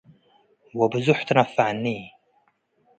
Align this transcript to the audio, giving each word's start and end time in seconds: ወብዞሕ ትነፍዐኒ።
ወብዞሕ 0.77 1.19
ትነፍዐኒ። 1.27 1.85